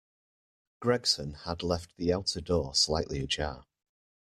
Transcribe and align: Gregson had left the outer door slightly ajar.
Gregson 0.79 1.35
had 1.45 1.61
left 1.61 1.95
the 1.95 2.11
outer 2.11 2.41
door 2.41 2.73
slightly 2.73 3.19
ajar. 3.19 3.67